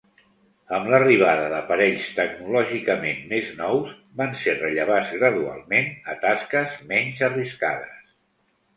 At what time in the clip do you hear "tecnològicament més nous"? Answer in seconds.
2.21-3.93